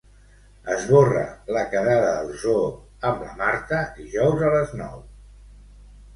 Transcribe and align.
Esborra 0.75 1.19
la 1.57 1.65
quedada 1.73 2.07
al 2.21 2.31
zoo 2.45 2.65
amb 3.11 3.23
la 3.27 3.37
Marta 3.43 3.83
dijous 4.01 4.43
a 4.51 4.53
les 4.59 4.75
nou. 4.83 4.99